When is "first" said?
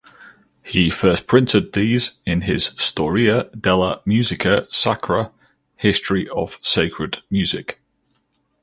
0.89-1.27